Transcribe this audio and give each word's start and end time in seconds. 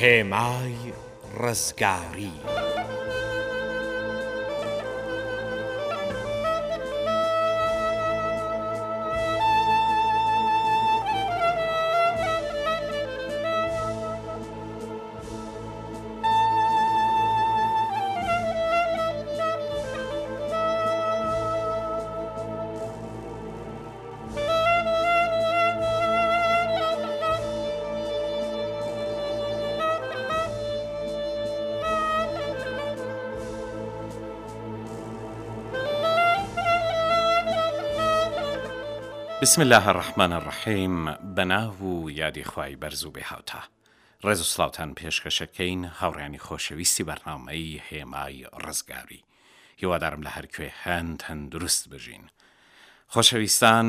هێمای 0.00 0.76
ڕزگاری. 1.40 2.32
بسم 39.42 39.62
الله 39.62 39.88
الرحمن 39.88 40.32
الرحیم 40.32 41.12
بەناو 41.34 41.78
و 41.82 42.10
یادی 42.10 42.44
خوای 42.44 42.76
بەرز 42.82 43.04
و 43.04 43.10
بێهاوتا 43.12 43.62
ڕێز 44.24 44.40
و 44.40 44.44
سلااوان 44.54 44.94
پێشکەشەکەین 44.98 45.84
هاوڕیانی 45.98 46.38
خۆشەویستی 46.46 47.04
بەرنامەی 47.08 47.82
هێمای 47.88 48.46
ڕزگاری 48.66 49.22
هیوادارم 49.76 50.22
لە 50.26 50.30
هەرکوێ 50.36 50.70
هەند 50.84 51.18
هەندروست 51.28 51.84
بژین 51.88 52.24
خۆشەویستان 53.12 53.88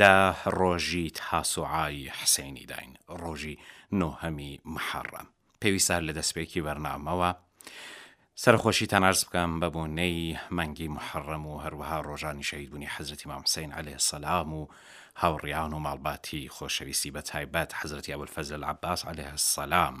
لە 0.00 0.34
ڕۆژی 0.58 1.08
تاسوعای 1.14 2.08
حسینی 2.08 2.66
داین 2.70 2.94
ڕۆژی 3.20 3.56
نۆهەمی 4.00 4.60
محەڕەم 4.74 5.26
پێویستار 5.62 6.02
لە 6.08 6.12
دەستپێکی 6.18 6.60
بەرنامەوە 6.66 7.32
سەرخۆشی 8.42 8.86
تەنارز 8.92 9.22
بکەم 9.26 9.52
بە 9.60 9.68
بۆنەی 9.74 10.18
مەنگی 10.56 10.88
محڕم 10.96 11.44
و 11.50 11.54
هەروەها 11.64 11.98
ڕۆژانی 12.08 12.42
شەید 12.50 12.70
بوونی 12.70 12.86
حەزرەتی 12.94 13.28
مامسین 13.28 13.70
عليه 13.78 13.98
سەسلام 13.98 14.50
و 14.58 14.66
هاوڕیان 15.22 15.72
و 15.74 15.78
ماڵباتی 15.86 16.42
خۆشەویستی 16.56 17.10
بە 17.14 17.20
تایبەت 17.30 17.70
حەزرەتی 17.80 18.12
ئەول 18.12 18.26
فەزل 18.36 18.62
عباس 18.72 19.00
عليه 19.10 19.30
السلام. 19.38 19.98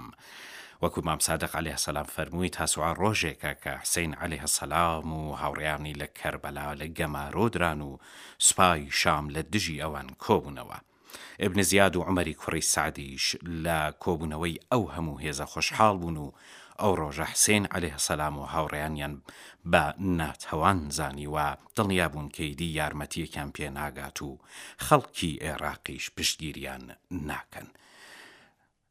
وەکو 0.82 1.00
مامسادق 1.08 1.52
عليه 1.60 1.76
سلام 1.86 2.06
فەرمووی 2.14 2.48
تاسوعا 2.58 2.92
ڕۆژێکە 3.02 3.52
کە 3.62 3.68
حسین 3.82 4.12
عليه 4.14 4.46
سلام 4.46 5.06
و 5.18 5.36
هاوڕیانی 5.42 5.94
لە 6.00 6.08
کەربەلا 6.18 6.68
لە 6.80 6.86
گەمارۆدران 6.98 7.80
و 7.88 7.98
سوپای 8.46 8.82
شام 8.90 9.24
لە 9.34 9.38
دژی 9.52 9.80
ئەوان 9.82 10.08
کۆبوونەوە. 10.24 10.78
ئبن 11.40 11.62
زیاد 11.62 11.96
و 11.96 12.02
عمەری 12.02 12.34
کوڕی 12.40 12.60
سعدیش 12.74 13.36
لە 13.66 13.78
کۆبوونەوەی 14.04 14.56
ئەو 14.72 14.84
هەموو 14.94 15.20
هێزە 15.24 15.46
خۆشحاڵ 15.52 15.94
بوون 16.00 16.16
و 16.26 16.30
ئەو 16.80 16.92
ڕۆژە 17.00 17.26
حسێن 17.32 17.64
عليه 17.76 17.96
سەسلام 17.98 18.34
و 18.38 18.44
هاوڕێیانیان 18.54 19.14
بە 19.72 19.82
ناتەوان 20.20 20.78
زانیوە 20.98 21.46
دڵنیا 21.76 22.06
بوون 22.10 22.28
کەیدی 22.36 22.70
یارمەتیەکیان 22.78 23.50
پێ 23.56 23.66
ناگات 23.78 24.18
و 24.22 24.38
خەڵکی 24.86 25.30
عێراقیش 25.44 26.04
پشتگیریان 26.16 26.84
ناکەن. 27.28 27.68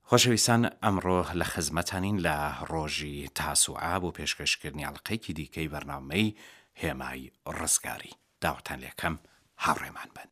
خۆشەویستان 0.09 0.61
ئەمڕۆ 0.83 1.17
لە 1.39 1.45
خزمەتانین 1.53 2.17
لە 2.25 2.35
ڕۆژی 2.71 3.27
تاسوعا 3.39 3.95
بۆ 4.01 4.09
پێشکەشکردنی 4.17 4.85
ئەڵلقەیەکی 4.85 5.33
دیکەی 5.37 5.69
بەرنامەی 5.73 6.35
هێمای 6.81 7.31
ڕزگاری 7.59 8.13
داوتان 8.41 8.79
لێکەم. 8.83 9.15
هاوڕێمان 9.63 10.09
بن 10.15 10.29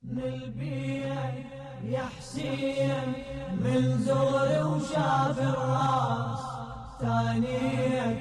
من 3.63 3.85
زۆر 4.07 4.50
و 4.69 4.73
شافڕاست 4.89 6.47
ثانيك 7.01 8.17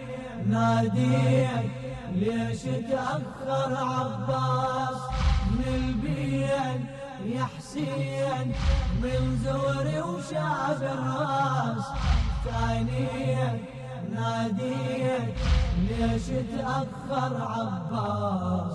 ناديك 0.52 1.64
ليش 2.20 2.62
تأخر 2.90 3.72
عباس 3.98 4.98
من 5.54 5.68
البين 5.82 6.78
يا 7.34 7.44
حسين 7.56 8.46
من 9.02 9.20
زوري 9.44 9.98
وشاف 10.10 10.80
الراس 10.96 11.84
ثانيك 12.46 13.54
ناديك 14.16 15.26
ليش 15.88 16.26
تأخر 16.52 17.32
عباس 17.56 18.72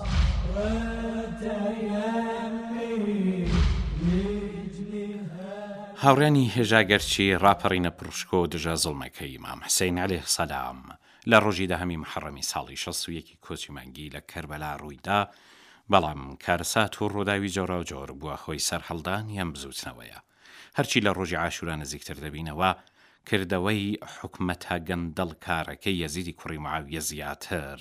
هاوڕێنی 6.02 6.46
هێژاگەرچی 6.54 7.36
ڕاپەڕینە 7.42 7.90
پڕشکۆ 7.98 8.40
دژە 8.52 8.74
زڵمەکەی 8.84 9.34
مام 9.44 9.60
حسەین 9.66 9.98
عليه 10.04 10.24
سەدام 10.36 10.78
لە 11.30 11.36
ڕۆژی 11.44 11.70
داهەمی 11.72 12.02
محڕەمی 12.04 12.48
ساڵی 12.52 12.80
شەسوویەکی 12.82 13.40
کۆچی 13.44 13.72
مانگی 13.76 14.12
لە 14.14 14.20
کەربەلا 14.30 14.72
ڕوویدا 14.82 15.20
بەڵام 15.90 16.20
کارسات 16.44 16.92
و 17.00 17.08
ڕووداوی 17.14 17.52
جۆرا 17.56 17.78
و 17.80 17.86
جۆر 17.90 18.10
بووە 18.20 18.36
خۆی 18.42 18.64
سەررحەلدان 18.68 19.24
یەم 19.38 19.48
بزوتنەوەیە 19.54 20.18
هەرچی 20.76 21.04
لە 21.06 21.10
ڕۆژی 21.16 21.40
عاشورە 21.42 21.74
نزیکتر 21.82 22.16
دەبینەوە 22.24 22.70
کردەوەی 23.28 23.84
حکومەتە 24.16 24.74
گەندەڵ 24.88 25.30
کارەکەی 25.46 26.00
یەزیدی 26.02 26.32
کوڕی 26.40 26.58
معاویە 26.64 27.00
زیاتر 27.10 27.78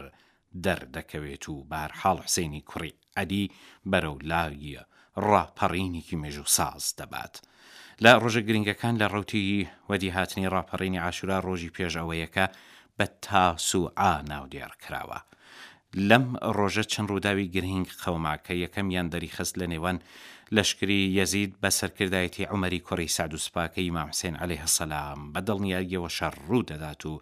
دەردەکەوێت 0.65 1.43
و 1.51 1.55
بارحاڵ 1.71 2.17
حسینی 2.25 2.61
کوڕی 2.69 2.95
ئەدی 3.17 3.45
بەرەو 3.91 4.15
لاویە 4.31 4.83
ڕاپەڕینێکی 5.29 6.19
مێژ 6.21 6.37
و 6.45 6.51
ساز 6.57 6.83
دەبات. 6.99 7.35
لە 8.03 8.11
ڕۆژە 8.21 8.41
گرنگەکان 8.47 8.95
لە 9.01 9.07
ڕوتی 9.13 9.45
وەدی 9.89 10.13
هاتنی 10.17 10.51
ڕاپەڕینی 10.53 11.01
عاشورا 11.05 11.37
ڕۆژی 11.47 11.73
پێشەوەیەکە 11.77 12.45
بە 12.97 13.05
تاسوعا 13.27 14.13
ناودێر 14.31 14.71
کراوە. 14.83 15.19
لەم 16.09 16.25
ڕۆژە 16.57 16.83
چەند 16.91 17.07
ڕووداوی 17.11 17.51
گرنگ 17.55 17.87
قەوما 18.03 18.35
کە 18.45 18.53
یەکەمیان 18.63 19.07
دەریخست 19.13 19.53
لە 19.61 19.65
نێوان 19.73 19.97
لەشکری 20.55 21.01
یەزید 21.17 21.51
بە 21.61 21.69
سەرکردایەتی 21.79 22.47
ئەمەری 22.51 22.83
کۆڕی 22.87 23.13
سادوسپاکەی 23.17 23.93
مامسێن 23.95 24.35
عەلەی 24.41 24.63
هەسەلام 24.65 25.19
بە 25.33 25.41
دڵنیاییەوە 25.47 26.09
شەڕ 26.17 26.33
ڕوو 26.47 26.67
دەدات 26.71 27.01
و 27.09 27.13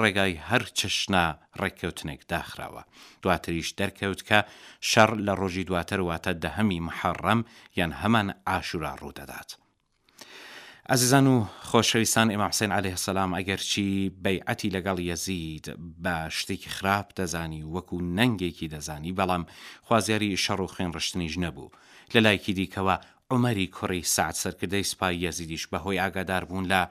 ڕێگای 0.00 0.40
هەر 0.48 0.62
چشنا 0.78 1.24
ڕێککەوتنێک 1.60 2.20
داخراوە 2.32 2.82
دواتریش 3.22 3.68
دەرکەوت 3.80 4.20
کە 4.28 4.38
شەڕ 4.90 5.10
لە 5.26 5.32
ڕۆژی 5.40 5.66
دواتر 5.68 6.00
واتە 6.08 6.32
دەهەمی 6.44 6.84
محەڕەم 6.88 7.40
یان 7.78 7.92
هەمان 8.00 8.28
ئاشورا 8.48 8.92
ڕوو 9.00 9.16
دەدات. 9.20 9.50
ئازیزان 10.90 11.26
و 11.26 11.44
خۆشەویستان 11.70 12.30
ئێمە 12.32 12.48
حسین 12.50 12.72
عليه 12.72 12.96
سەسلام 12.96 13.30
ئەگەرچی 13.38 14.10
بەیعەتی 14.24 14.72
لەگەڵ 14.76 14.98
یەزید 15.00 15.66
بە 16.04 16.14
شتێکی 16.38 16.70
خراپ 16.76 17.08
دەزانی 17.20 17.64
وەکو 17.74 17.96
نەنگێکی 18.18 18.68
دەزانی 18.74 19.16
بەڵام 19.18 19.44
خوازیاری 19.86 20.36
شەڕ 20.44 20.60
و 20.60 20.66
خوێن 20.72 20.90
ڕشتنیش 20.96 21.34
نەبوو 21.44 21.72
لە 22.14 22.20
لایکی 22.26 22.52
دیکەوە 22.58 22.96
عمەری 23.30 23.70
کوڕی 23.76 24.02
سعد 24.04 24.34
سەرکردەی 24.34 24.82
سپای 24.90 25.16
یەزیدیش 25.24 25.64
بەهۆی 25.72 26.00
ئاگادار 26.02 26.44
بوون 26.44 26.64
لە 26.72 26.82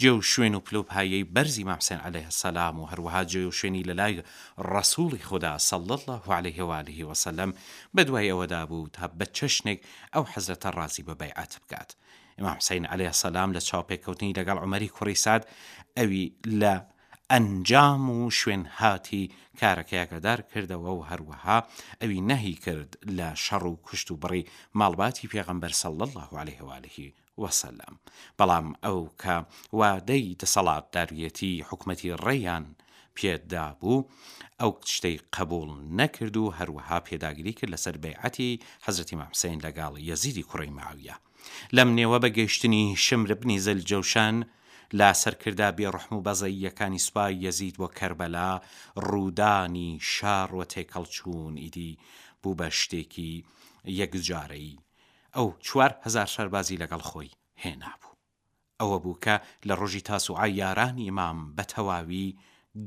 جێ 0.00 0.10
و 0.12 0.22
شوێن 0.30 0.54
و 0.54 0.60
پلوپایەی 0.66 1.28
بەرزی 1.34 1.64
مامسین 1.68 1.98
عليه 1.98 2.28
سەسلام 2.30 2.76
و 2.80 2.86
هەروەها 2.90 3.22
جێ 3.32 3.42
و 3.48 3.56
شوێنی 3.58 3.84
لە 3.90 3.94
لای 4.00 4.22
ڕسوڵی 4.70 5.24
خوددا 5.28 5.58
سەڵت 5.70 5.90
الله 5.96 6.24
عليه 6.38 6.58
وعالیه 6.68 7.04
وسلم 7.06 7.50
بەدوای 7.96 8.28
ئەوەدا 8.30 8.62
بوو 8.70 8.88
تا 8.96 9.04
بە 9.18 9.26
چەشنێک 9.38 9.78
ئەو 10.14 10.24
حەزرەتە 10.32 10.68
ڕازی 10.78 11.02
بە 11.08 11.14
بەیعەت 11.20 11.52
بکات. 11.62 11.92
ئمام 12.40 12.54
حسین 12.56 12.86
عليه 12.92 13.10
سەسلام 13.20 13.50
لە 13.56 13.60
چاوپێککەوتنی 13.70 14.36
لەگەڵ 14.38 14.58
عمەری 14.64 14.90
کوڕیساد 14.96 15.42
ئەوی 15.98 16.24
لە 16.60 16.74
ئەنجام 17.32 18.04
و 18.18 18.30
شوێن 18.38 18.64
هاتی 18.78 19.24
کارەکەیەکەدار 19.60 20.38
کردەوە 20.52 20.90
و 20.94 21.06
هەروەها 21.10 21.58
ئەوی 22.00 22.20
نەهی 22.30 22.56
کرد 22.64 22.90
لە 23.18 23.28
شەڕ 23.44 23.62
و 23.70 23.76
کوشت 23.86 24.08
و 24.10 24.18
بڕی 24.22 24.42
ماڵباتی 24.80 25.30
پێغمبەر 25.32 25.72
سەڵ 25.82 25.94
الله 26.06 26.28
عليههوالهی 26.42 27.08
وەسەلام 27.42 27.94
بەڵام 28.38 28.66
ئەو 28.84 29.00
کە 29.22 29.34
وادەی 29.80 30.26
دەسەڵات 30.40 30.84
داریەتی 30.94 31.64
حکوومەتی 31.68 32.14
ڕێیان 32.26 32.66
پێدا 33.16 33.64
بوو 33.80 34.06
ئەو 34.60 34.70
شتەی 34.96 35.16
قبول 35.36 35.70
نەکرد 35.98 36.36
و 36.36 36.54
هەروەها 36.58 36.98
پێداگیری 37.08 37.54
کرد 37.58 37.72
لەسەر 37.74 37.96
بێعەتی 38.04 38.50
حەزرەتی 38.86 39.16
مامسین 39.20 39.58
لەگاڵ 39.66 39.92
یەزیدی 40.10 40.46
کوڕی 40.50 40.72
ماویە 40.80 41.16
لەم 41.76 41.88
نێوە 41.98 42.18
بەگەیشتنی 42.24 42.84
شمربنی 43.06 43.62
زەلجەوشان 43.66 44.36
لا 44.98 45.10
سەرکردا 45.22 45.68
بێڕحم 45.78 46.12
و 46.16 46.24
بەزەییەکانی 46.26 47.02
سوپای 47.06 47.34
یەزید 47.46 47.74
بۆ 47.80 47.88
کەربەلا 47.98 48.50
ڕوودانی 49.08 49.90
شارڕۆ 50.12 50.64
تێکەڵ 50.72 51.04
چوون 51.16 51.54
ئیدی 51.62 51.98
بوو 52.42 52.56
بە 52.58 52.68
شتێکی 52.80 53.32
یەکجارەی 54.00 54.72
ئەو 55.36 55.48
4هزار 55.86 56.28
شەربازی 56.34 56.80
لەگەڵ 56.82 57.02
خۆی 57.10 57.30
هێنابوو 57.62 58.16
ئەوە 58.80 58.98
بوو 59.04 59.20
کە 59.24 59.34
لە 59.68 59.74
ڕۆژی 59.80 60.04
تاسوعای 60.12 60.56
یارانی 60.62 61.08
ئمام 61.10 61.38
بە 61.56 61.64
تەواوی 61.72 62.28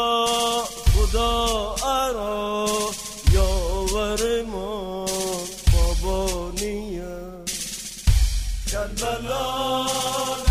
خدا 0.93 1.35
ئەرا 1.85 2.44
یاوەرمان 3.35 4.90
بلا 9.05 10.50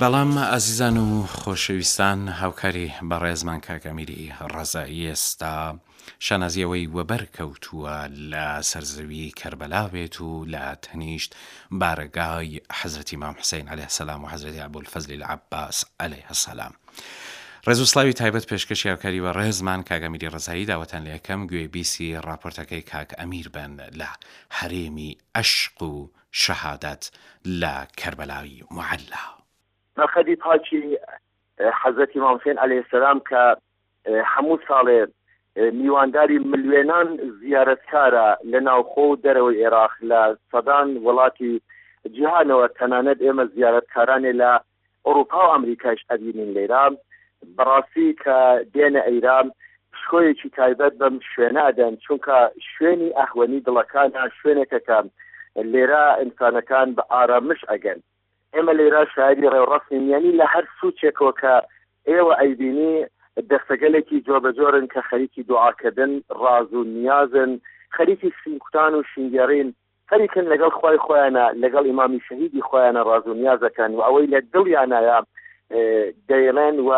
بەڵام 0.00 0.38
ئازیزان 0.38 0.96
و 0.96 1.26
خۆشەویستان 1.40 2.20
هاوکاری 2.40 2.88
بە 3.10 3.16
ڕێزمان 3.24 3.60
کاکەمیری 3.68 4.18
ڕزایی 4.54 5.08
ئێستا 5.12 5.56
شانازیەوەی 6.26 6.86
وەبەر 6.96 7.22
کەوتووە 7.36 7.96
لە 8.32 8.46
سەرزەوی 8.70 9.34
کەربەلاوێت 9.40 10.16
و 10.20 10.32
لە 10.52 10.64
تەنیشت 10.86 11.30
بارگای 11.80 12.60
حەزرەتی 12.78 13.16
مام 13.22 13.34
حسین 13.40 13.68
عليه 13.68 13.88
سلام 13.88 14.24
و 14.24 14.28
حەزرەتی 14.32 14.60
عبول 14.66 14.84
فەزلی 14.92 15.18
لە 15.22 15.26
عباس 15.36 15.84
عليه 16.00 16.24
هەسەسلام. 16.30 16.72
ڕێزوسلاوی 17.66 18.12
تایبەت 18.20 18.44
پێشکەشی 18.50 18.86
هاوکاری 18.86 19.20
بە 19.24 19.30
ڕێزمان 19.38 19.80
کاگەمیری 19.88 20.28
ڕزایی 20.34 20.66
داوەتەن 20.70 21.02
لە 21.06 21.10
یەکەم 21.16 21.40
گوێبیسی 21.50 22.16
راپۆرتەکەی 22.28 22.82
کاک 22.92 23.10
ئەمیر 23.20 23.48
بن 23.54 23.72
لە 24.00 24.08
هەرێمی 24.58 25.12
ئەشق 25.36 25.82
و 25.82 26.10
شەهادەت 26.42 27.04
لە 27.60 27.74
کەربەلاوی 28.00 28.62
معللاوە. 28.76 29.41
خەدی 30.12 30.36
پاچی 30.42 30.98
حەزەتی 31.82 32.16
مامسێن 32.24 32.58
عليه 32.64 32.84
سلام 32.90 33.18
کە 33.30 33.42
هەموو 34.32 34.62
ساڵێ 34.68 35.00
میوانداری 35.80 36.38
ملوێنان 36.50 37.08
زیارەتکارە 37.40 38.28
لە 38.52 38.58
ناوخۆ 38.68 39.06
دەرەوەی 39.24 39.58
عێراق 39.62 39.92
لە 40.10 40.22
سەدان 40.52 40.88
وڵاتی 41.06 41.52
جیهانەوە 42.14 42.66
تەنانەت 42.78 43.18
ئێمە 43.24 43.44
زیارەتکارانێ 43.54 44.32
لە 44.42 44.52
ئەوروپا 45.06 45.40
و 45.46 45.52
ئەمریکاش 45.54 45.98
ئەبینین 46.10 46.50
لێرا 46.56 46.84
بەڕاستی 47.56 48.08
کە 48.22 48.38
دێنە 48.74 49.02
ئەیران 49.08 49.46
شکۆیەکی 50.00 50.48
تایبەت 50.58 50.92
بەم 51.00 51.14
شوێنادەن 51.30 51.94
چونکە 52.04 52.36
شوێنی 52.72 53.10
ئەخوەنی 53.18 53.64
دڵەکانە 53.66 54.22
شوێنێکەکان 54.38 55.06
لێرە 55.72 56.04
ئینسانەکان 56.20 56.88
بە 56.96 57.02
ئارامش 57.12 57.60
ئەگەن 57.70 58.00
ئێمە 58.54 58.72
لێرا 58.80 59.02
شاری 59.14 59.48
ڕێڕستین 59.54 60.02
یعنی 60.12 60.30
لە 60.40 60.46
هەر 60.52 60.64
سوچێکەوە 60.80 61.32
کە 61.40 61.54
ئێوە 62.08 62.32
ئەیبینی 62.40 62.94
دەستەگەلێکی 63.50 64.22
جۆبەجۆرن 64.26 64.86
کە 64.92 65.00
خەریکی 65.10 65.42
دوعاکردن 65.48 66.12
ڕاز 66.42 66.68
و 66.74 66.82
نیازن 66.96 67.50
خەریکی 67.96 68.30
سینکوتان 68.42 68.92
و 68.94 69.02
شنگێڕین 69.12 69.68
خەریکن 70.10 70.44
لەگەڵ 70.52 70.72
خی 70.80 70.96
خۆیانە 71.06 71.44
لەگەڵ 71.62 71.84
ئیمامی 71.88 72.20
شەهیدی 72.28 72.64
خۆیانە 72.68 73.02
ڕاز 73.08 73.24
و 73.28 73.34
نیازەکەن 73.42 73.90
و 73.94 74.00
ئەوەی 74.06 74.30
لە 74.34 74.38
دڵیانایە 74.54 75.18
دەیڵێن 76.28 76.76
و 76.88 76.90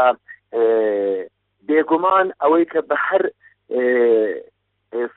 بێگومان 1.69 2.27
ئەوەی 2.43 2.65
کە 2.73 2.81
بە 2.89 2.97
هەر 3.07 3.23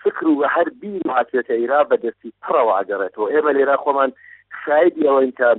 فکر 0.01 0.25
و 0.27 0.43
هەر 0.55 0.67
بی 0.81 0.91
هاتێتە 1.15 1.53
ئیرا 1.61 1.81
بەدەستی 1.89 2.31
پڕەوە 2.43 2.73
ئاگەڕێتەوە 2.77 3.27
ئێمە 3.33 3.51
لێرا 3.57 3.77
خۆمان 3.83 4.09
شایدی 4.63 5.07
ئەوەی 5.07 5.31
کە 5.39 5.49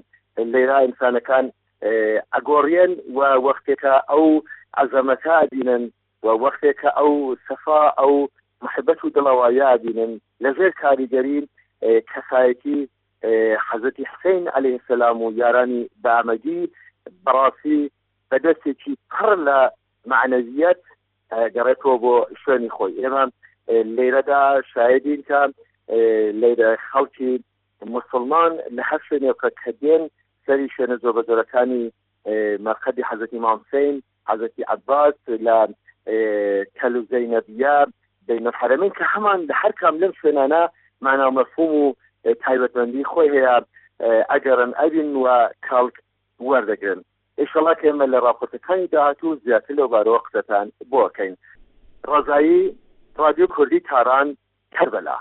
لێرا 0.53 0.79
ئینسانەکان 0.87 1.47
ئەگۆڕێن 2.35 2.93
و 3.17 3.21
وەختێکە 3.47 3.95
ئەو 4.11 4.27
ئەزەمەتا 4.77 5.37
دینن 5.55 5.85
و 6.23 6.27
وەختێکە 6.45 6.89
ئەو 6.99 7.13
سەفا 7.49 7.83
ئەو 8.01 8.15
محبەت 8.65 9.01
و 9.05 9.11
دڵەوەیا 9.17 9.71
دینن 9.85 10.13
لەژێر 10.45 10.73
کاریگەری 10.83 11.41
کەسایەتی 12.11 12.79
حەزەتی 13.69 14.05
حسین 14.11 14.45
عليه 14.55 14.75
السلام 14.81 15.19
و 15.23 15.33
یارانی 15.41 15.83
بامەدی 16.05 16.63
بەڕاستی 17.25 17.79
بەدەستێکی 18.31 18.95
پڕ 19.13 19.31
لە 19.49 19.59
معنەزیەت 20.13 20.83
گەڕێتەوە 21.55 21.97
بۆ 22.05 22.15
شوێنی 22.43 22.71
خۆی 22.77 22.93
ئێمە 23.01 23.25
لێرەدا 23.97 24.43
شایدین 24.75 25.21
کە 25.29 25.41
لێرە 26.41 26.71
خەڵکی 26.91 27.33
مسلمان 27.97 28.53
لە 28.77 28.83
هەر 28.91 29.01
شوێنێکە 29.07 29.49
کە 29.63 29.71
دێن 29.83 30.03
سەری 30.49 30.69
شوێنە 30.75 30.97
زۆر 31.03 31.13
بە 31.17 31.23
زۆرەکانی 31.29 31.85
مەرخەدی 32.65 33.07
حەزەتی 33.09 33.39
مامسین 33.47 33.97
حەزەتی 34.31 34.63
عباس 34.75 35.17
لە 35.47 35.59
کەلوزەی 36.79 37.27
نەبیار 37.35 37.87
بینە 38.29 38.51
حرمین 38.59 38.93
کە 38.99 39.05
هەمان 39.13 39.41
لە 39.49 39.55
هەر 39.63 39.73
کام 39.81 39.95
لەم 40.03 40.13
شوێنانە 40.21 40.63
ماناو 41.07 41.31
مەفهوم 41.39 41.73
و 41.83 41.87
تایبەتمەندی 42.45 43.09
خۆی 43.11 43.29
هەیە 43.35 43.55
ئەگەرن 44.33 44.73
ئەبین 44.81 45.11
و 45.25 45.27
کاڵک 45.69 45.97
وەردەگرن 46.49 47.01
ئیشڵا 47.41 47.73
ئێمە 47.83 48.07
لە 48.13 48.19
راپۆرتەکانی 48.27 48.87
داهاتوو 48.93 49.37
زیاتر 49.45 49.75
لەو 49.79 49.89
بارەوە 49.95 50.21
قسەتان 50.27 50.67
بۆکەین 50.93 51.35
ڕزایی 52.13 52.61
رادیو 53.21 53.47
کوردی 53.55 53.81
تاران 53.91 54.29
کربەلا 54.75 55.19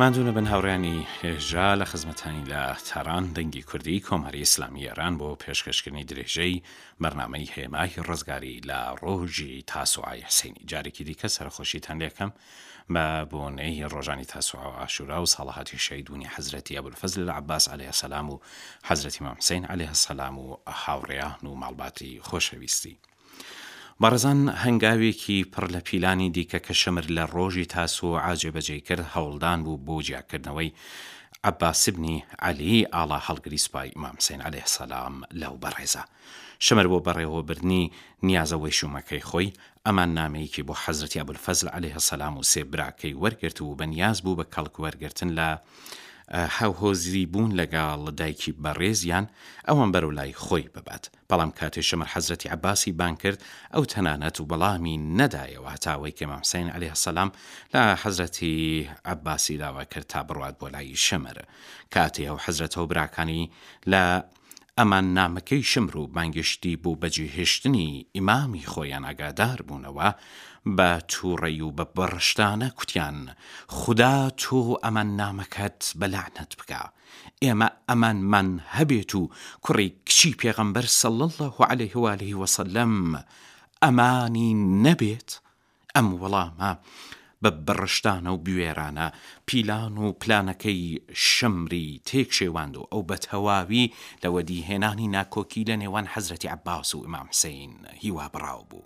ماندوونە 0.00 0.32
بن 0.36 0.46
هاوڕیانی 0.52 0.98
هێژا 1.22 1.68
لە 1.80 1.84
خزمەتانی 1.92 2.44
لە 2.52 2.76
تاران 2.88 3.24
دەنگی 3.36 3.62
کوردی 3.70 4.00
کۆماری 4.08 4.42
ئسلامی 4.46 4.86
ئێران 4.88 5.14
بۆ 5.20 5.28
پێشکەشکردنی 5.44 6.04
درێژەی 6.10 6.62
بەرنمەی 7.02 7.50
هێماهی 7.54 8.02
ڕزگاری 8.08 8.56
لە 8.68 8.78
ڕۆژی 9.02 9.62
تاسوعای 9.74 10.20
حسینی 10.28 10.64
جارێکی 10.70 11.04
دیکە 11.08 11.28
سەرخۆشیتان 11.36 11.96
لێکەم 12.02 12.30
بە 12.94 13.04
بۆنەی 13.30 13.80
ڕۆژانی 13.94 14.24
تاسوعا 14.34 14.68
و 14.70 14.78
عاشورا 14.82 15.18
و 15.22 15.26
ساڵاتی 15.34 15.78
شەیدونی 15.86 16.28
حەزرەتی 16.34 16.76
ئەبولفەزل 16.78 17.22
لە 17.28 17.32
عباس 17.40 17.64
عليه 17.74 17.90
سەسلام 18.00 18.26
و 18.30 18.40
حەزرەتی 18.88 19.20
مامسین 19.24 19.64
عليه 19.72 19.92
سەسلام 19.92 20.36
و 20.38 20.46
هاوڕیان 20.82 21.44
و 21.46 21.54
ماڵباتی 21.62 22.12
خۆشەویستی. 22.28 22.96
بەڕزان 24.04 24.40
هەنگاوێکی 24.64 25.46
پڕ 25.52 25.64
لە 25.74 25.80
پیلانی 25.88 26.28
دیکە 26.36 26.58
کە 26.66 26.74
شەمر 26.80 27.04
لە 27.16 27.24
ڕۆژی 27.34 27.66
تاسو 27.76 28.06
ئاجێبەجێ 28.24 28.78
کرد 28.86 29.06
هەوڵدان 29.14 29.58
بوو 29.64 29.82
بۆ 29.86 29.96
جیاکردنەوەی 30.06 30.70
عباسبنی 31.50 32.16
علی 32.48 32.76
ئاڵا 32.94 33.18
هەڵگری 33.28 33.60
سوپای 33.64 33.90
مامسین 34.02 34.40
عليه 34.46 34.66
سەسلام 34.74 35.14
لەو 35.40 35.54
بەڕێزە. 35.62 36.02
شمر 36.66 36.86
بۆ 36.92 36.98
بەڕێوەبرنی 37.06 37.84
نیازەوەی 38.28 38.76
شومەکەی 38.80 39.24
خۆی 39.30 39.54
ئەمان 39.86 40.10
نامەیەکی 40.18 40.66
بۆ 40.68 40.74
حەزرتی 40.84 41.20
ئەبول 41.20 41.38
فەزل 41.44 41.68
عليه 41.76 41.94
سەسلام 41.98 42.34
و 42.38 42.46
سێبراکەی 42.52 43.18
وەرگرت 43.22 43.58
و 43.62 43.76
بەنیاز 43.80 44.16
بوو 44.24 44.36
بە 44.40 44.46
کەڵک 44.54 44.74
وەرگرتن 44.84 45.30
لە 45.38 45.48
هاوهۆزری 46.32 47.26
بوون 47.30 47.50
لەگەڵ 47.60 47.98
دایکی 48.20 48.52
بەڕێزیان 48.62 49.26
ئەوان 49.68 49.90
بەرەو 49.94 50.10
لای 50.18 50.32
خۆی 50.44 50.68
ببات 50.74 51.04
بەڵام 51.30 51.50
کاتێ 51.58 51.82
شەمە 51.90 52.06
حەزەتی 52.12 52.52
عباسی 52.56 52.92
بان 52.92 53.14
کرد 53.22 53.40
ئەو 53.74 53.84
تەنانەت 53.92 54.36
و 54.40 54.46
بەڵامی 54.50 54.96
نەدایەوە 55.18 55.70
هەتاوەی 55.74 56.16
کە 56.18 56.24
مامسین 56.30 56.68
علی 56.74 56.92
هەسەلام 56.94 57.30
لە 57.74 57.82
حەزەتی 58.02 58.56
عباسی 59.04 59.56
داوا 59.56 59.84
کرد 59.92 60.04
تا 60.12 60.20
بڕات 60.28 60.56
بۆ 60.60 60.66
لای 60.74 60.96
شەمەر 61.06 61.38
کاتی 61.94 62.28
ئەو 62.30 62.38
حەزرەتەوە 62.44 62.86
براکانی 62.90 63.50
لە 63.92 64.02
ئەمان 64.78 65.04
نامەکەی 65.18 65.62
شمر 65.62 65.96
و 65.96 66.06
بانگشتی 66.16 66.76
بوو 66.76 66.96
بەجێهێشتنی 67.02 67.88
ئیمامی 68.14 68.64
خۆیان 68.72 69.04
ئاگادار 69.06 69.58
بوونەوە 69.68 70.08
بە 70.78 70.90
تووڕێ 71.12 71.60
و 71.64 71.70
بە 71.76 71.84
بڕشتانە 71.96 72.68
کوتیان 72.78 73.16
خدا 73.78 74.16
تۆ 74.42 74.60
ئەمان 74.84 75.08
نامەکەت 75.22 75.80
بەلاعنەت 76.00 76.52
بکە 76.58 76.82
ئێمە 77.42 77.68
ئەمانمان 77.88 78.48
هەبێت 78.76 79.10
و 79.20 79.30
کوڕی 79.64 79.88
کچی 80.06 80.30
پێغەمبەر 80.40 80.86
سەڵ 81.00 81.18
الله 81.28 81.56
عليه 81.70 81.94
وعليه 82.04 82.34
وسلم 82.42 82.92
ئەمانی 83.82 84.48
نەبێت 84.84 85.30
ئەم 85.94 86.08
وەڵامە 86.22 86.72
بە 87.42 87.50
بڕشتانە 87.66 88.30
و 88.34 88.38
بوێرانە 88.44 89.06
پیلان 89.48 89.92
و 90.04 90.16
پلانەکەی 90.20 90.82
شمری 91.34 91.88
تێک 92.08 92.28
شێواند 92.38 92.74
و 92.80 92.84
ئەو 92.92 93.02
بە 93.08 93.16
تەواوی 93.26 93.90
لەوە 94.22 94.40
دیهێنانی 94.48 95.08
ناکۆکی 95.16 95.66
لە 95.68 95.74
نێوان 95.82 96.06
حەزرەتی 96.12 96.52
عباس 96.56 96.88
و 96.94 97.02
ئمام 97.06 97.26
حسین 97.32 97.72
هیوا 98.02 98.26
بڕاو 98.34 98.64
بوو. 98.70 98.84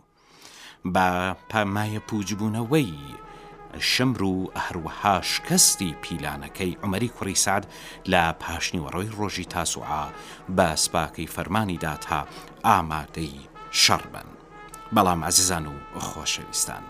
بە 0.86 1.36
پامایە 1.50 2.00
پوجبوونەوەی 2.08 2.92
شمر 3.80 4.22
و 4.22 4.52
هەروەها 4.64 5.16
شکستی 5.32 5.96
پیلانەکەی 6.02 6.78
عمەری 6.84 7.08
کوڕی 7.18 7.34
سعد 7.44 7.64
لە 8.12 8.22
پاشنیوەڕۆی 8.42 9.14
ڕۆژی 9.18 9.44
تاسوعا 9.52 10.04
بە 10.56 10.68
سپاکەی 10.84 11.26
فەرمانیدا 11.34 11.94
تا 11.96 12.26
ئامادەی 12.64 13.40
شەڕ 13.72 14.02
بن. 14.12 14.28
بەڵام 14.94 15.24
عزیزان 15.24 15.66
و 15.66 15.74
خۆشەویستان 16.00 16.82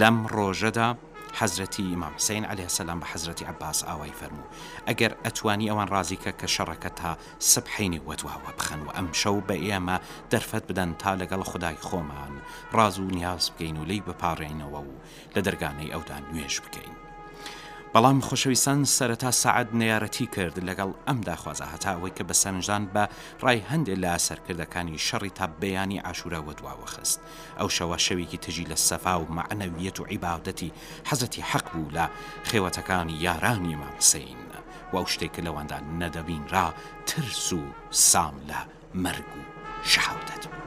لەم 0.00 0.16
ڕۆژەدا 0.36 0.88
حەزرەتی 1.34 1.82
ئیمام 1.90 2.12
حسین 2.20 2.44
عليه 2.52 2.68
سلام 2.78 2.98
بە 3.02 3.06
حەزرەتی 3.12 3.44
عباس 3.52 3.78
ئاوای 3.88 4.12
فەرموو 4.20 4.50
ئەگەر 4.88 5.12
ئەتوانی 5.24 5.70
ئەوان 5.70 5.88
ڕازیکە 5.94 6.32
کە 6.40 6.46
شەڕەکە 6.54 6.90
تا 7.00 7.10
سبحینی 7.52 8.00
وەتوواوە 8.08 8.52
بخەن 8.58 8.80
و 8.84 8.90
ئەم 8.96 9.08
شەو 9.20 9.36
بە 9.48 9.56
ئێمە 9.66 9.96
دەرفەت 10.32 10.64
بدەن 10.70 10.90
تا 11.02 11.10
لەگەڵ 11.20 11.42
خدای 11.50 11.76
خۆمان 11.86 12.32
ڕاز 12.76 12.94
و 12.98 13.10
نیاز 13.18 13.42
بکەین 13.52 13.76
و 13.78 13.84
لی 13.90 13.98
بپارڕێنەوە 14.06 14.80
و 14.86 14.96
لە 15.34 15.40
دەرگانەی 15.46 15.92
ئەودا 15.94 16.18
نوێش 16.26 16.56
بکەین. 16.64 16.96
بەڵام 17.94 18.18
خۆشەویستان 18.28 18.80
سەرەتا 18.96 19.30
سعد 19.42 19.68
نەیارەتی 19.80 20.26
کرد 20.34 20.56
لەگەڵ 20.68 20.90
ئەم 21.08 21.18
داخوازە 21.30 21.66
هەتاوەی 21.74 22.14
کە 22.16 22.22
بە 22.28 22.34
سەرنجان 22.42 22.84
بە 22.94 23.04
ڕای 23.44 23.66
هەندێک 23.70 23.98
لە 24.04 24.12
سەرکردەکانی 24.26 25.02
شەڕی 25.06 25.32
تا 25.38 25.46
بەیانی 25.60 26.02
ئاشوراوە 26.06 26.52
دواوە 26.58 26.86
خست 26.94 27.20
ئەو 27.58 27.68
شەوە 27.76 27.96
شەوێکی 28.06 28.38
تژی 28.44 28.68
لە 28.72 28.76
سەفا 28.88 29.14
و 29.20 29.32
معنەویەت 29.38 29.96
و 30.00 30.08
عیباودەتی 30.12 30.74
حەزەتی 31.08 31.46
حەق 31.50 31.66
بوو 31.72 31.94
لە 31.96 32.06
خێوەتەکانی 32.48 33.16
یارانی 33.26 33.76
مامسین 33.82 34.40
و 34.92 34.96
ئەو 35.00 35.06
شتێک 35.14 35.36
لەواندا 35.46 35.78
نەدەبین 36.00 36.44
را 36.54 36.66
ترس 37.08 37.46
و 37.58 37.60
سام 38.10 38.36
لە 38.50 38.58
مرگ 39.04 39.28
و 39.38 39.42
شەحوتەت 39.92 40.42
بوو 40.50 40.59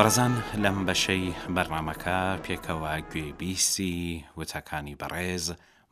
بەرزان 0.00 0.32
لەم 0.64 0.76
بەشەی 0.88 1.26
بەرنمەکە 1.56 2.16
پێکەوە 2.44 2.92
گوێبیسی 3.12 3.96
وتەکانی 4.38 4.98
بەڕێز 5.00 5.46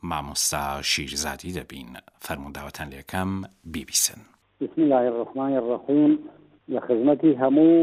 مامۆستا 0.09 0.65
شیرزادی 0.91 1.55
دەبین 1.57 1.89
فەرموداوەتان 2.25 2.87
لەکەم 2.95 3.31
بیبیسن 3.73 4.21
بسم 4.61 4.79
الله 4.85 5.03
الرحمن 5.13 5.53
الرحیم 5.61 6.11
لە 6.73 6.79
خزمەتی 6.87 7.31
هەموو 7.41 7.77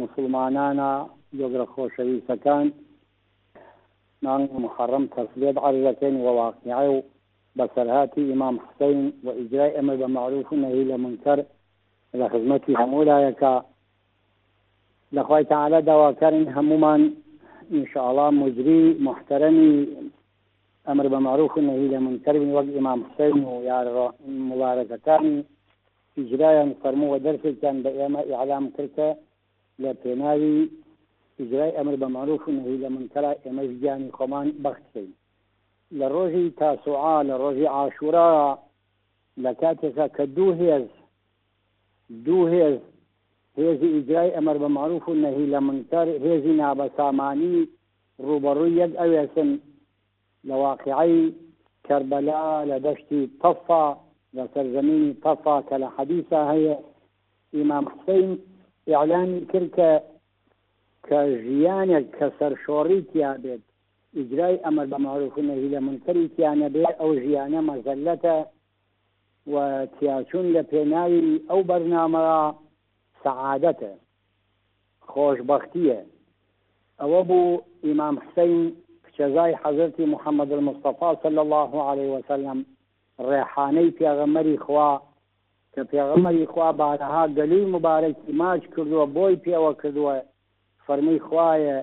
مسلمانانە 0.00 0.92
یۆگرە 1.40 1.66
خۆشەویستەکان 1.74 2.66
نان 4.22 4.40
محرم 4.64 5.04
تەسلێت 5.16 5.56
عەکەین 5.66 6.16
وەواقعی 6.24 6.88
و 6.94 7.02
بەسەرهاتی 7.58 8.20
ئیمام 8.30 8.56
حسین 8.64 8.98
و 9.24 9.28
ئیجرای 9.38 9.74
ئەمە 9.76 9.94
بە 10.00 10.06
معروف 10.16 10.48
نەهی 10.62 10.84
لە 10.90 10.96
منکەر 11.04 11.38
لە 12.20 12.24
خزمەتی 12.32 12.74
هەموو 12.80 13.02
لایەکە 13.10 13.54
لەخوای 15.12 15.44
تعاالە 15.44 15.80
داواکارین 15.84 16.46
هەمومان 16.56 17.02
انشاءله 17.72 18.30
مجری 18.30 18.80
محتەرەمی 19.06 19.86
ئەمر 20.88 21.06
بە 21.12 21.18
معروف 21.26 21.52
و 21.56 21.60
نەهی 21.66 21.88
لە 21.94 21.98
منکەبین 22.06 22.50
وەک 22.56 22.68
ئمام 22.78 23.00
حسین 23.08 23.44
و 23.44 23.62
یار 23.70 23.86
مبارەکەەکانی 24.48 25.38
ئجرایان 26.18 26.70
فەرمووە 26.82 27.18
دەرسێکیان 27.24 27.76
بە 27.84 27.90
ئێمە 27.98 28.20
ئیعلام 28.30 28.64
کردکە 28.74 29.08
لە 29.82 29.90
پێناوی 30.02 30.58
ئجرای 31.40 31.76
ئەمر 31.76 31.94
بە 32.02 32.06
معروف 32.16 32.42
و 32.48 32.52
نەهی 32.56 32.78
لە 32.84 32.88
منکەرا 32.96 33.32
ئێمە 33.44 33.64
ژیانی 33.78 34.10
خۆمان 34.16 34.48
بەخسین 34.62 35.08
لە 35.98 36.06
ڕۆژی 36.14 36.46
تاسوعا 36.58 37.16
لە 37.28 37.34
ڕۆژی 37.42 37.66
عاشورا 37.76 38.32
لە 39.44 39.52
کاتێکە 39.60 40.06
کە 40.16 40.24
دوو 40.36 40.52
هێز 40.60 40.86
دوو 42.26 42.46
هێز 42.54 42.78
هێزی 43.62 43.88
ئیجرای 43.96 44.30
ئەمەر 44.36 44.56
بە 44.62 44.68
معروف 44.76 45.04
و 45.08 45.14
نەهی 45.24 45.46
لە 45.54 45.60
منکەر 45.68 46.08
هێزی 46.24 46.54
نابەسامانی 46.62 47.56
ڕوبەڕووی 48.26 48.76
یەک 48.82 48.92
ئەوێسن 49.02 49.50
لە 50.48 50.54
واقعی 50.64 51.18
کربەلا 51.86 52.44
لە 52.70 52.76
دەشتی 52.86 53.22
تەفا 53.42 53.86
لە 54.36 54.44
سەرزەمینی 54.54 55.10
تەفا 55.24 55.56
کە 55.68 55.76
لە 55.82 55.88
حەدیسا 55.96 56.40
هەیە 56.52 56.76
ئیمام 57.56 57.84
حسین 57.92 58.30
ئیعلانی 58.88 59.40
کرد 59.50 59.68
کە 59.78 59.90
کە 61.06 61.18
ژیانێک 61.44 62.06
کە 62.16 62.26
سەرشۆڕی 62.38 63.00
تیا 63.10 63.30
بێت 63.42 63.62
ئیجرای 64.16 64.62
ئەمەر 64.64 64.86
بە 64.92 64.98
معروف 65.06 65.32
و 65.38 65.42
نەهی 65.48 65.68
لە 65.74 65.80
منکەری 65.86 66.24
تیانە 66.34 66.68
بێت 66.74 66.96
ئەو 67.00 67.10
ژیانە 67.24 67.60
مەزەلەتە 67.68 68.36
و 69.52 69.54
تیاچون 69.96 70.46
لە 70.56 70.62
پێناوی 70.72 71.26
ئەو 71.50 71.60
بەرنامەوە 71.68 72.40
سەعادەتە 73.24 73.92
خۆشببختیە 75.12 75.98
ئەوە 77.00 77.20
بوو 77.28 77.62
ئیمام 77.86 78.14
حسین 78.24 78.54
کچەزای 79.04 79.58
حەزرتی 79.62 80.04
محەممەد 80.14 80.50
المستەفا 80.58 81.08
صل 81.22 81.36
الله 81.44 81.72
عليه 81.90 82.08
وسلم 82.16 82.58
ڕێحانەی 83.28 83.94
پێغەمەری 83.98 84.56
خوا 84.64 84.92
کە 85.74 85.82
پێغەمەری 85.92 86.46
خوا 86.52 86.68
بارەها 86.80 87.24
گەلی 87.38 87.60
مبارەکی 87.74 88.32
ماچ 88.40 88.62
کردووە 88.74 89.06
بۆی 89.16 89.40
پێوە 89.44 89.72
کردووە 89.80 90.14
فەرمی 90.86 91.18
خوایە 91.26 91.78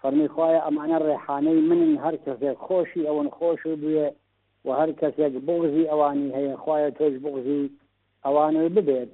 فەرمی 0.00 0.28
خوایە 0.34 0.60
ئەمانە 0.66 0.98
ڕێحانەی 1.06 1.60
منن 1.68 1.94
هەر 2.04 2.14
کەسێک 2.24 2.58
خۆشی 2.66 3.06
ئەوەن 3.08 3.28
خۆش 3.36 3.62
بێ 3.82 4.06
و 4.66 4.68
هەر 4.80 4.90
کەسێک 5.00 5.34
بغزی 5.46 5.88
ئەوانی 5.90 6.28
هەیە 6.36 6.54
خوایە 6.62 6.90
تۆش 6.98 7.14
بغزی 7.24 7.64
ئەوانەی 8.24 8.70
ببێت 8.76 9.10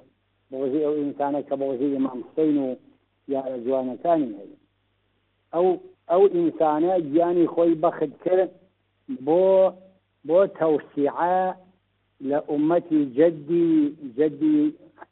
بۆزی 0.51 0.79
ئەو 0.85 0.93
ئینسانە 1.01 1.41
کە 1.47 1.55
بۆزی 1.61 1.95
ئمام 1.97 2.19
حسین 2.27 2.57
و 2.63 2.67
یارە 3.33 3.57
جوانەکانی 3.65 4.29
هەیە 4.39 4.47
ئەو 5.55 5.67
ئەو 6.11 6.23
ئینسانە 6.35 6.93
گیانی 7.11 7.47
خۆی 7.53 7.73
بەخت 7.83 8.13
کرد 8.23 8.51
بۆ 9.25 9.39
بۆ 10.27 10.37
تەوسیعە 10.57 11.37
لە 12.29 12.37
ئومەتی 12.49 12.99
جدی 13.17 13.67
جدی 14.17 14.59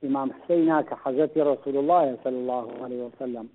ئمام 0.06 0.30
حسینا 0.38 0.78
کە 0.88 0.96
حەزەتی 1.04 1.40
رسول 1.52 1.76
الله 1.82 2.04
صلى 2.24 2.38
الله 2.44 2.66
عليه 2.84 3.02
وسلم 3.08 3.46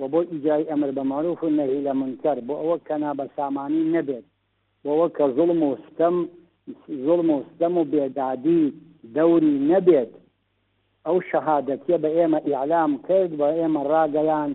و 0.00 0.02
بۆ 0.12 0.18
ئیجای 0.32 0.64
ئەمر 0.70 0.90
بە 0.98 1.02
معروف 1.10 1.38
و 1.44 1.48
نەهی 1.58 1.80
لە 1.88 1.92
منکەر 2.00 2.36
بۆ 2.48 2.54
ئەوە 2.60 2.76
کەنا 2.88 3.10
بە 3.18 3.24
سامانی 3.36 3.82
نەبێت 3.96 4.24
بۆەوە 4.84 5.08
کە 5.16 5.24
زڵم 5.36 5.60
و 5.68 5.70
ستەم 5.86 6.16
زڵم 7.04 7.28
و 7.34 7.38
ستەم 7.50 7.74
و 7.78 7.84
بێدادی 7.92 8.62
دەوری 9.16 9.54
نەبێت 9.72 10.12
ئەو 11.06 11.16
شەهادەتە 11.30 11.96
بە 12.02 12.10
ئێمە 12.16 12.40
ئیعلام 12.48 12.92
کرد 13.06 13.32
بە 13.40 13.48
ئێمە 13.58 13.80
ڕاگەیان 13.92 14.50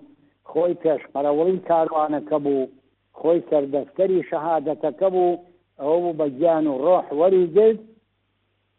خۆی 0.50 0.74
پێشپەرەوەی 0.84 1.58
کاروانەکە 1.70 2.38
بوو 2.46 2.72
خۆی 3.20 3.40
سەردەستەری 3.50 4.26
شەهادەتەکە 4.30 5.08
بوو 5.16 5.40
ئەوە 5.82 5.98
بوو 6.04 6.18
بە 6.20 6.26
گیان 6.38 6.66
و 6.70 6.74
ڕۆح 6.86 7.06
وەریگرت 7.20 7.80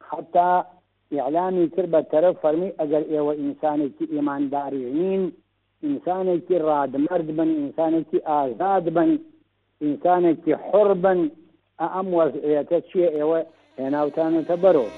حتا 0.09 0.51
ئیعلامی 1.15 1.67
کرد 1.75 1.89
بە 1.95 2.01
تەرە 2.11 2.31
فەرمی 2.41 2.77
ئەگەر 2.81 3.03
ئێوە 3.13 3.33
ئینسانێکی 3.43 4.05
ئێمانداریژنین 4.15 5.23
ئینسانێکی 5.87 6.57
ڕادمەرد 6.69 7.29
بن 7.39 7.51
ئینسانێکی 7.61 8.19
ئازاد 8.31 8.85
بن 8.97 9.11
ئینسانێکی 9.83 10.53
حڕ 10.67 10.89
بن 11.05 11.19
ئەم 11.95 12.09
وەزعەتە 12.19 12.79
چییە 12.89 13.09
ئێوە 13.17 13.41
هێناوتانەتە 13.81 14.57
بەرەوە 14.63 14.91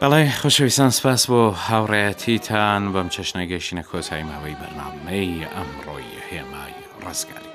بەڵی 0.00 0.28
خۆشەویستان 0.40 0.90
سپاس 0.98 1.22
بۆ 1.30 1.42
هاوڕێەتیتان 1.68 2.82
بەم 2.94 3.08
چەشنە 3.16 3.42
گەشتینە 3.52 3.84
کۆتایی 3.90 4.28
ماوەی 4.30 4.56
بەرنامەی 4.62 5.46
ئەمڕۆی 5.54 6.12
هێمای 6.30 6.74
ڕزگاری 7.04 7.54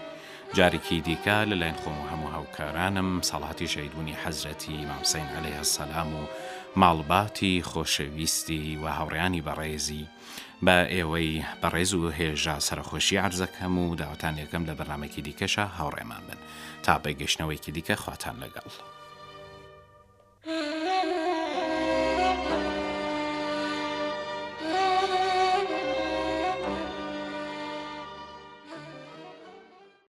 جارێکی 0.58 1.00
دیکە 1.08 1.38
لەلایەن 1.50 1.78
خۆم 1.84 1.98
و 2.02 2.08
هەموو 2.12 2.30
هاوکارانم 2.36 3.10
ساڵاتی 3.30 3.68
شەیدبوونی 3.74 4.18
حەزرەتی 4.24 4.76
مامسین 4.90 5.28
عليهەیە 5.38 5.64
سەسلام 5.68 6.12
و 6.20 6.22
ماڵباتی 6.82 7.54
خۆشەویستی 7.70 8.66
و 8.84 8.86
هاوڕیانی 8.98 9.42
بەڕێزی 9.48 10.04
بە 10.66 10.76
ئێوەی 10.94 11.46
بەڕێز 11.62 11.92
و 11.94 12.02
هێژا 12.18 12.58
سەرخۆشی 12.68 13.18
ئارزەکەم 13.22 13.76
و 13.84 13.86
داوتان 14.02 14.36
یەکەم 14.44 14.64
لە 14.70 14.74
بەرنمەکی 14.80 15.22
دیکەشە 15.28 15.66
هاوڕێمان 15.78 16.24
بن 16.28 16.40
تا 16.86 16.94
بەگەشتنەوەیکی 17.04 17.72
دیکە 17.76 17.96
خواتان 18.04 18.36
لەگەڵ. 18.44 18.74